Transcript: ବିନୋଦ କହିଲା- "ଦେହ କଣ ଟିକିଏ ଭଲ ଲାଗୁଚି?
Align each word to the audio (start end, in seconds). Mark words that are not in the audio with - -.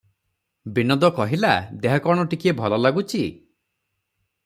ବିନୋଦ 0.77 1.09
କହିଲା- 1.19 1.77
"ଦେହ 1.83 2.01
କଣ 2.09 2.25
ଟିକିଏ 2.35 2.57
ଭଲ 2.63 2.83
ଲାଗୁଚି? 2.87 3.25